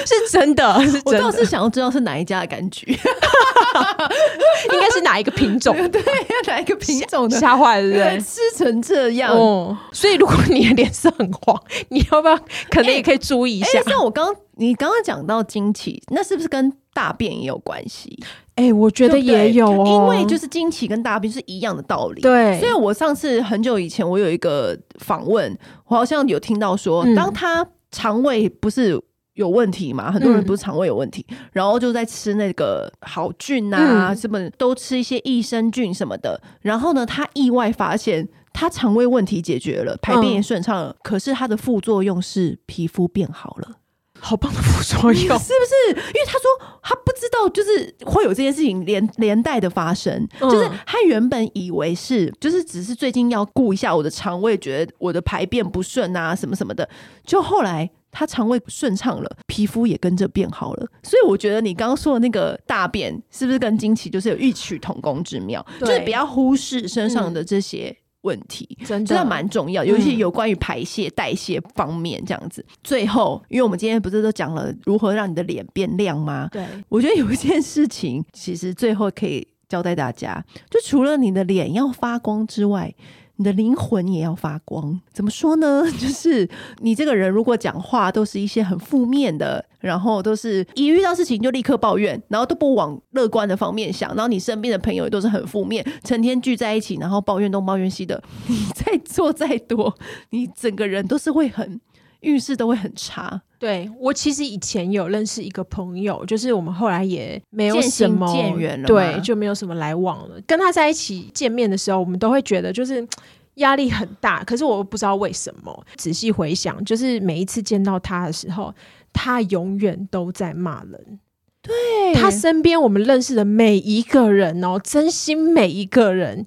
[0.07, 1.11] 是真的，是真的。
[1.11, 5.75] 我倒是想要知道是哪一家的柑橘，应该是哪一个品种？
[5.91, 6.01] 对，
[6.47, 7.39] 哪一个品种的？
[7.41, 8.21] 吓坏了，对？
[8.21, 9.77] 吃成这样，哦。
[9.93, 12.37] 所以如果你的脸色很黄，你要不要？
[12.71, 13.79] 可能也可以注意一下。
[13.79, 18.19] 欸欸、像我刚你刚刚讲到惊奇，那是不是跟大便也有关系？
[18.59, 22.21] 哎、欸，我觉得也有哦，因为就是经期跟大便是一样的道理。
[22.21, 29.01] 对，所以我上次很久以前，我有一个访问，我好像有听到说，嗯、当他肠胃不是
[29.35, 43.77] 有问题嘛，很多人不是肠胃有问题，嗯、然后就在吃那个好菌啊，什么、嗯、都吃一些益生菌什么的，然后呢，他意外发现他肠胃问题解决了，排便也顺畅了，嗯、可是他的副作用是皮肤变好了。
[44.21, 45.91] 好棒的副作用， 是不是？
[45.91, 50.27] 因为他说他不知道，就是会有这件事情连连带的发生。
[50.41, 56.89] 嗯、就是他原本以为是，就是只是最近要顾一下我的肠胃，觉得我的排便不顺啊，什么什么的。
[57.25, 60.87] 就后来他肠胃顺畅了，皮肤也跟着变好了。
[61.03, 65.65] 所以我觉得你刚刚说的那个大便，是不是跟经期就是有异曲同工之妙？
[65.81, 67.97] 就是不要忽视身上的这些。
[68.29, 72.61] 嗯问题真的蛮重要，尤其有关于排泄、代谢方面这样子。
[72.69, 76.49] 嗯、最后，因为我们今天不是都讲了如何让你的脸变亮吗？
[76.53, 82.95] 对，我觉得有一件事情，其实最后可以交代大家，就除了你的脸要发光之外。
[83.39, 85.85] 你的灵魂也要发光，怎么说呢？
[85.99, 86.49] 就是
[86.81, 99.97] 你这个人如果讲话都是一些很负面的，然后都是一遇到事情就立刻抱怨，然后都不往乐观的方面想，然后你身边的朋友也都是很负面，成天聚在一起，然后抱怨东抱怨西的， 你再做再多，
[100.31, 101.81] 你整个人都是会很
[102.21, 103.41] 运势都会很差。
[103.59, 110.41] 对，我其实以前有认识一个朋友，就是我们后来也没有什么见缘了，对，就没有什么来往了。
[110.47, 113.05] 跟他在一起见面的时候，我们都会觉得就是
[113.57, 114.45] 压力很大。
[114.45, 118.73] 可是我不知道为什么，仔细回想，就是每一次见到他的时候，
[119.13, 121.19] 他永远都在骂人。
[121.61, 126.45] 对，他身边我们认识的每一个人哦，真心每一个人。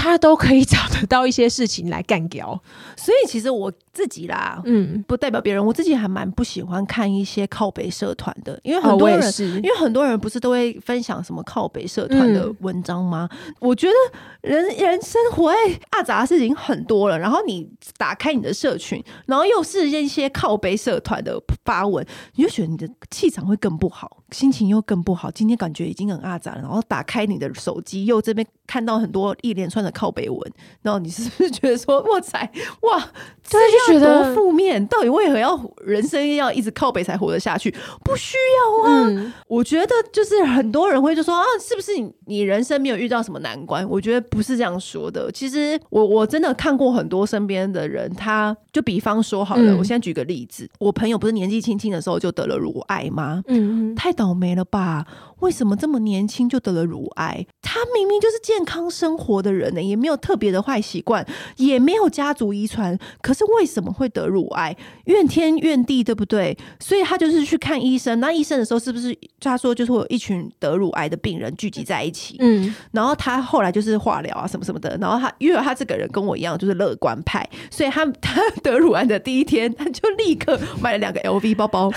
[0.00, 2.62] 他都可以 找得到一些事情来干掉，
[2.96, 13.28] 所以其实我自己啦，嗯，不代表别人，我自己还蛮不喜欢看一些靠北社团的，因为很多人，哦、因为很多人不是都会分享什么靠北社团的文章吗？
[13.44, 15.58] 嗯、我觉得人人生活在
[15.90, 22.06] 阿杂的事情很多了，然后你打开你的社群，然后又是一些靠北社团的发文，
[22.36, 25.28] 你就觉得你的气场会更不好，心情又更不好。
[25.30, 29.92] 今天感觉已经很阿杂了，然后打开你的手机，又这边看到很多一连串的。
[29.98, 32.38] 靠北文，然后你是不是觉得说哇塞
[32.82, 33.10] 哇，
[33.42, 33.58] 这
[33.92, 34.84] 要多负面？
[34.86, 37.70] 到底为何要人生要一直靠北才活得下去？
[38.04, 39.04] 不需要啊！
[39.08, 43.88] 嗯、我觉得就是很多人会就说啊，是不是你你人生没有遇到什么难关？
[43.88, 45.30] 我觉得不是这样说的。
[45.32, 53.42] 其实我我真的看过很多身边的人，他就比方说好了，嗯、我现在举个例子，我朋友不是年纪轻轻的时候就得了乳癌吗？
[53.48, 55.06] 嗯，太倒霉了吧？
[55.40, 57.46] 为什么这么年轻就得了乳癌？
[57.62, 61.24] 他明明就是健康生活的人呢、欸，也没有特别的坏习惯，
[61.56, 64.76] 也没有家族遗传，可是为什怎么会得乳癌？
[65.04, 66.58] 怨天怨地，对不对？
[66.80, 68.18] 所以他就是去看医生。
[68.18, 72.34] 那医生的时候，是不是他说就是会有一群得乳癌的病人聚集在一起？
[72.40, 74.98] 嗯，然后他后来就是化疗啊什么什么的。
[75.00, 81.92] 然后他因为他这个人跟我一样，就是乐观派，所以他他得乳癌的第一天，他就立刻买了两个 LV 包包。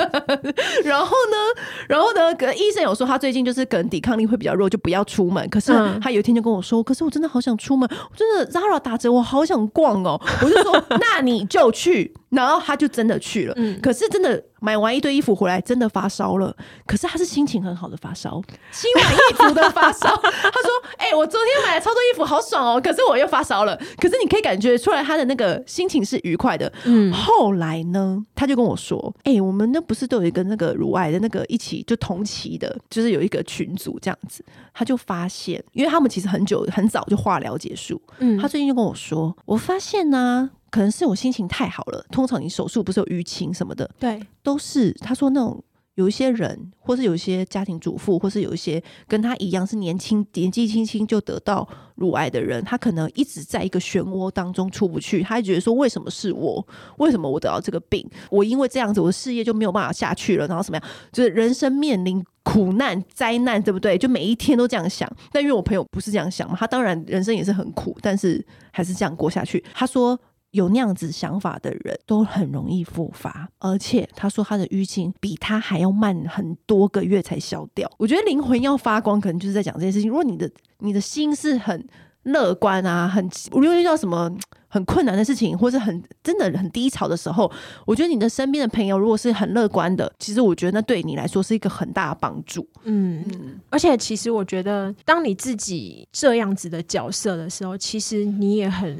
[0.84, 5.48] 然后呢，然后呢，可医生有说他最近就是可能抵抗力会比较弱，就不要出门。
[5.48, 13.54] 可是他有一天就跟我说：“可是我真的好想出门，真的 Zara 打折，我好想逛哦。”我就说：“那你就去。”然后他就真的去了。
[13.56, 14.42] 嗯，可是真的。
[14.62, 16.54] 买完一堆衣服回来，真的发烧了。
[16.84, 20.14] 可是他是心情很好的发烧，心满意足的发烧。
[20.20, 22.78] 他说：“哎、欸，我昨天买了超多衣服，好爽哦！
[22.78, 23.74] 可是我又发烧了。
[23.96, 26.70] 可是你可以感觉出来，他的那个心情是愉快的。
[26.84, 37.98] 嗯，后来呢，他就跟我说：‘哎、欸，我们那不是都有一个那个乳癌的那个一起就同期的，就是有一个群组这样子。’他就发现，因为他们其实很久很早就化疗结束。
[38.18, 42.06] 嗯，他最近就跟我说：‘我发现呢、啊。’可能是我心情太好了。
[42.20, 55.22] 通常你手术不是有淤青什么的，对，都是他说那种有一些人，或是有一些家庭主妇，或是有一些跟他一样是年轻年纪轻轻就得到乳癌的人，他可能一直在一个漩涡当中出不去。
[55.22, 56.66] 他还觉得说，为什么是我？
[56.98, 58.06] 为什么我得到这个病？
[58.30, 60.86] 我因为这样子，我的事业就没有办法下去了，然后什么样？
[61.10, 63.96] 就是人生面临苦难灾难，对不对？
[63.96, 65.10] 就每一天都这样想。
[65.32, 69.64] 但因为我朋友不是这样想嘛，他当然人生也是很苦，但是还是这样过下去。
[69.72, 70.18] 他说。
[70.52, 77.90] 有那样子想法的人都很容易复发，而且他说他的淤青比他还要慢很多个月才消掉。
[77.98, 80.10] 我觉得灵魂要发光，可能就是在讲这件事情。
[80.10, 81.86] 如果你的你的心是很
[82.24, 84.30] 乐观啊，很无论遇到什么
[84.66, 87.50] 很困难的事情，或是很真的很低潮的时候，
[87.86, 92.66] 我觉得你的身边的朋友如果是很乐观的，其实我觉得那对你来说是一个很大的帮助。
[92.82, 98.98] 嗯，嗯，而且其实我觉得，当你自己这样子的角色的时候，其实你也很。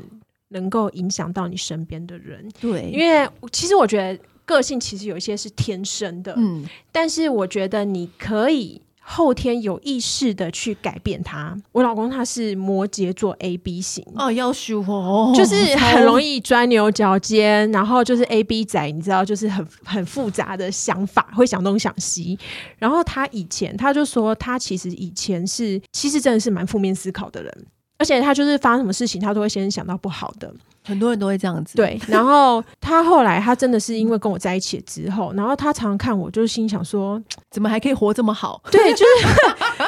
[0.51, 11.57] 能够影响到你身边的人，对，因为其实我觉得个性其实有一些是天生的，嗯，但是我觉得你可以后天有意识的去改变他。
[11.73, 22.39] 我老公他是摩羯座 A B 型，哦，要修哦，就是很容易钻牛角尖，然后就是 A B 仔，你知道，就是很很复杂的想法，会想东想西。
[22.79, 27.67] 然后他以前他就说，他其实以前是其实真的是蛮负面思考的人。
[28.01, 30.51] 而且他就是发生什么事情，他都会先想到不好的。
[30.85, 31.77] 很多人都会这样子。
[31.77, 38.61] 对， 然后他后来他真的是因为跟我在一起之后，然后他常常看我，就是心想说， 怎么还可以活这么好？
[38.71, 39.27] 对，就是，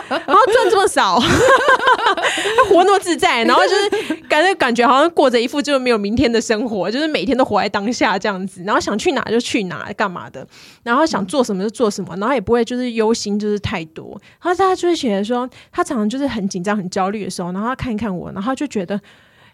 [0.08, 10.46] 然后赚这么少，他活那么自在，然后就是感觉感觉好像过着一副就是没有明天的生活，就是每天都活在当下这样子，然后想去哪就去哪，干嘛的，
[10.82, 14.20] 然后想做什么就做什么，然后也不会就是忧心就是太多。
[14.42, 19.00] 然后他就会觉得说，他常常就是很紧张、很焦虑的时候，然后他看一看我，然后他就觉得。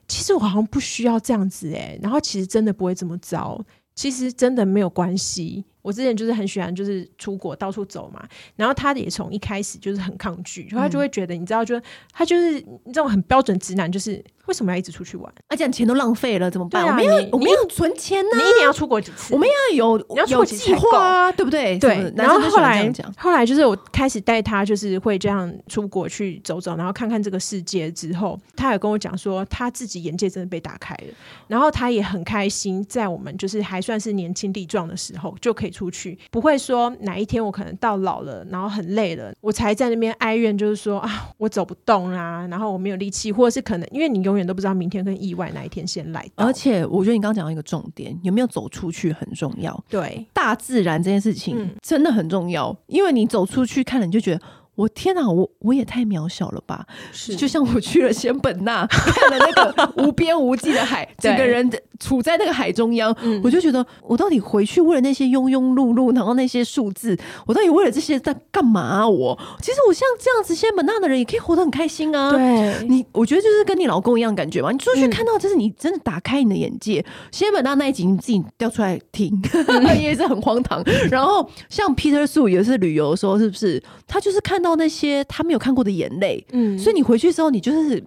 [0.08, 3.62] 其实我好像不需要这样子诶，然后其实真的不会这么糟，
[3.94, 5.64] 其实真的没有关系。
[5.82, 8.26] 我之前就是很喜欢，就是出国到处走嘛。
[8.56, 11.80] 然后他也从一开始就是很抗拒，他就会觉得，你知道，就
[12.12, 15.32] 他就是这种很标准直男，就是为什么要一直出去玩？
[15.48, 16.84] 而且钱都浪费了，怎么办？
[16.86, 19.32] 我们要我们要存钱呢，你一年要出国几次？
[19.32, 21.78] 我们要有你要出国几次计划啊，对不对？
[21.78, 22.12] 对。
[22.16, 31.14] 然后后来后来就是我开始带他，就是会这样出国去走走，然后看看这个世界之后，他也跟我讲说，他自己眼界真的被打开了，
[31.46, 35.67] 然后他也很开心，在我们就是还算是年轻力壮的时候就可以。
[35.70, 46.28] 出去不会说哪一天我可能到老了，然后很累了，我才在那边哀怨，就是说啊，我走不动啦，然后我没有力气，或者是可能因为你永远都不知道明天跟意外哪一天先来。
[46.36, 49.84] 而且我觉得你刚刚讲到一个重点，有没有走出去很重要。
[49.88, 54.40] 对，大自然这件事情真的很重要，嗯、因为你走出去看了，你就觉得。
[54.78, 56.86] 我天哪，我我也太渺小了吧！
[57.10, 69.08] 是，就像我去了仙本那， 看了那个无边无际的海， 整个人处在那个海中央，嗯、我就觉得我到底回去为了那些庸庸碌碌，然后那些数字，我到底为了这些在干嘛、啊？
[69.08, 72.30] 我其实我像这样子仙本那的人也可以活得很开心啊！
[72.30, 74.70] 对，你我觉得就是跟你老公一样感觉嘛。
[74.70, 77.04] 你出去看到，就是你真的打开你的眼界。
[77.32, 79.32] 仙、嗯、本那那一集你自己调出来听，
[80.00, 80.80] 也是很荒唐。
[81.10, 84.68] 然后像 Peter Su 也是旅游的时候，是不是他就是看到。
[84.68, 88.04] 到那些他没有看过的眼泪，嗯，所以你回去之后，你就是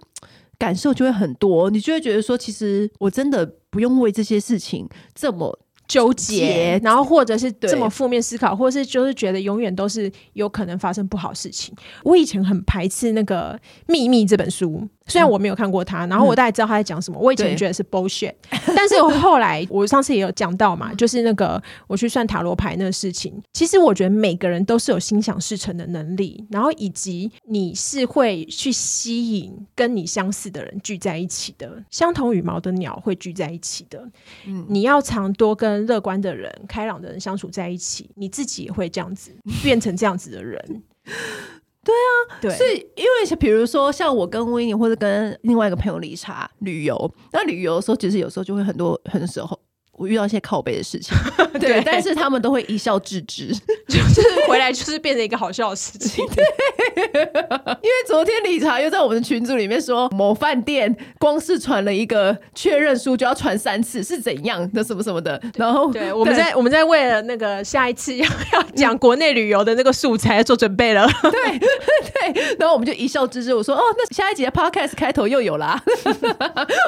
[0.62, 11.74] 感受就会很多，你就会觉得说，其实我真的不用为这些事情这么纠结，然后或者是这么负面思考，或者是就是觉得永远都是有可能发生不好事情。
[12.04, 13.54] 我以前很排斥那个
[13.88, 14.88] 《秘密》这本书。
[15.12, 17.18] 虽然我没有看过他，然后我大概知道他在讲什么。
[17.20, 18.32] 我以前觉得是 bullshit，
[18.74, 23.40] 但是我后来我上次也有讲到嘛，就是那个我去算塔罗牌那个事情。
[23.52, 34.02] 其实我觉得每个人都是有心想事成的能力，然后以及你是会去吸引跟你相似的人聚在一起的，相同羽毛的鸟会聚在一起的。
[34.46, 39.30] 嗯，你要常多跟乐观的人、开朗的人相处在一起，你自己也会这样子
[39.62, 40.82] 变成这样子的人。
[41.84, 49.58] 对啊，对，所以因为比如说像我跟 Winnie 或者跟另外一个朋友理查旅游，那旅游的时候其实有时候就会很多很多时候。
[50.02, 51.16] 我遇到一些靠背的事情，
[51.60, 53.54] 对，对，但是他们都会一笑置之，
[53.88, 56.26] 就是回来就是变成一个好笑的事情。
[56.34, 56.44] 对，
[57.14, 65.40] 因为昨天理查又在我们的群组里面说，某饭店光是传了一个确认书就要传三次，是怎样的什么什么的。
[65.54, 71.06] 然后，对，我们在我们在为了那个下一次要要讲国内旅游的那个素材做准备了。
[71.22, 71.58] 对
[72.32, 73.54] 对，然后我们就一笑置之。
[73.54, 75.80] 我说，哦，那下一集的 podcast 开头又有啦，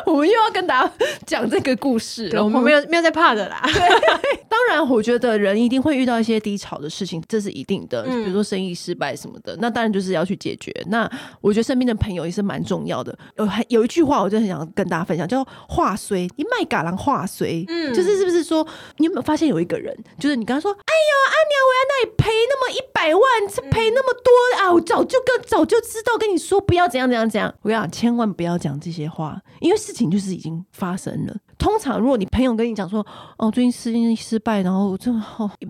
[0.07, 0.93] 我们又要跟大家
[1.25, 2.43] 讲这个故事了。
[2.43, 2.83] 我们没有。
[2.89, 3.61] 没有在怕的啦。
[3.65, 3.73] 对，
[4.49, 8.03] 当然，我觉得人一定会遇到一些低潮的事情，这是一定的。
[8.05, 10.73] 比如说生意失败什么的，那当然就是要去解决。
[10.89, 11.09] 那
[11.41, 13.17] 我觉得身边的朋友也是蛮重要的。
[13.37, 17.65] 有还有一句话，我就很想跟大家分享，叫“话虽你卖嘎郎话虽”。
[17.69, 24.73] 嗯，就是是不是说你有没有发现有一个人，就是你跟他说：“哎呦，阿娘，我在那里赔那么一百万，赔那么多啊！
[24.73, 31.35] 我早就跟早就知道跟你说不要怎样怎样怎样。”我跟你讲，千万不要讲这些话，因为事情就是已经发生了。
[31.59, 33.05] 通常，如果你朋友跟你讲说，
[33.39, 35.23] 哦，最近事情失败，然后真的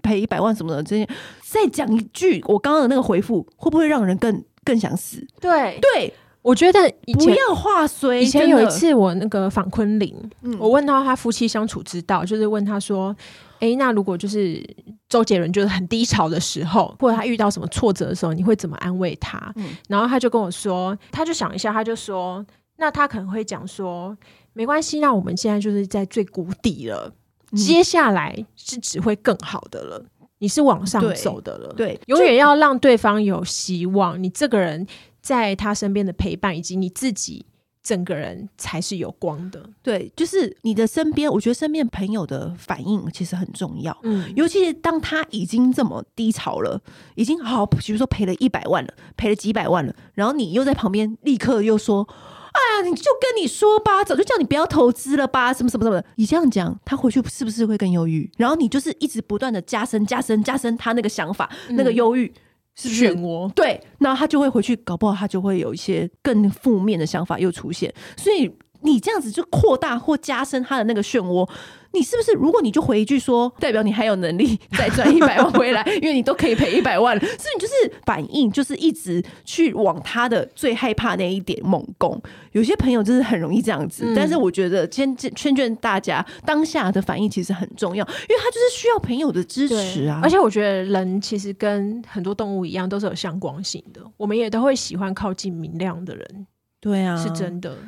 [0.03, 1.09] 赔一百万什么的，这些
[1.43, 5.26] 再讲一句我刚刚的那个回复，会不会让人更更想死？
[5.41, 6.12] 对对，
[6.43, 6.80] 我觉得
[7.14, 8.24] 不要话随。
[8.24, 13.14] 以前有一次我那个访昆凌，嗯、我问到他夫妻相处之道，就是问他说，
[13.61, 14.64] 哎、欸，那如果就是
[15.09, 19.53] 周杰伦就是很低潮的时候，或者他遇到什么挫折的时候，你会怎么安慰他？
[19.57, 22.45] 嗯、然后他就跟我说，他就想一下，他就说，
[22.76, 24.16] 那他可能会讲说。
[24.55, 27.13] 没关系，那我们现在就是在最谷底了，
[27.53, 30.07] 嗯、接下来是只会更好的了。
[30.39, 34.23] 你是往上走的了，对，对永远要让对方有希望。
[34.23, 34.87] 你这个人
[35.23, 37.47] 在他身边的陪伴，以及你自己
[37.83, 39.63] 整个人才是有光的。
[39.83, 43.97] 对，就是你的身边，我觉得身边朋友的反应其实很重要。
[44.03, 46.79] 嗯，尤其是当他已经这么低潮了，
[47.15, 52.07] 已经好，比如说赔了一百万了，赔了几百万了，然后你又在旁边立刻又说。
[52.55, 56.07] 哎呀，你就跟你说吧，早就叫你不要投资了吧，什么什么什么的。
[56.15, 58.31] 你这样讲，他回去是不是会更忧郁？
[58.37, 62.33] 然后你就是一直不断的加深、加深、加深他那个想法，嗯、那个忧郁
[62.77, 63.51] 是不是漩涡？
[63.55, 67.93] 对，那他就会回去，搞不好他就会有一些更负面的想法又出现。
[68.17, 68.49] 所以
[68.85, 71.49] 你这样子就扩大或加深他的那个漩涡。
[71.93, 72.32] 你是不是？
[72.32, 77.72] 如果你就回一句说， 代表你还有能力再赚一百万 回来，因为你都可以赔一百万了，所以你就是
[78.05, 82.20] 反应，就是一直去往他的最害怕那一点猛攻。
[82.51, 90.18] 有些朋友就是很容易这样子，嗯、但是我觉得先劝劝大家，当下的反应其实很重要，因为他就是需要朋友的支持啊。
[90.20, 96.47] 而且我觉得人其实跟很多动物一样，都是有相光性的，我们也都会喜欢靠近明亮的人。
[96.80, 97.78] 对啊，是真的。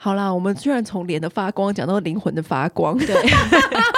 [0.00, 3.16] 好啦，我们居然从脸的发光讲到灵魂的发光，对，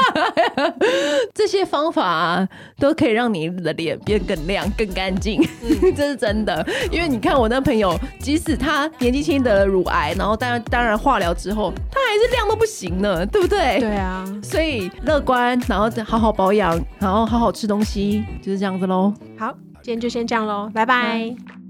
[1.34, 2.48] 这些方法啊，
[2.78, 6.66] 都可以让你的脸变更亮、更干净，嗯、 这是真的。
[6.90, 13.78] 因为你看我那朋友，即使他年纪轻得了乳癌，然后当然当然化疗之后，他还是亮都不行呢，对不对？
[13.80, 19.12] 对啊， 所以乐观，然后好好保养，然后好好吃东西，就是这样子喽。
[19.38, 21.18] 好，今天就先这样喽，拜拜。
[21.18, 21.70] 嗯